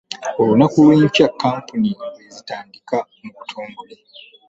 [0.41, 3.95] Olunaku lw'enkya kkampeyini lwezitandika mu butongole.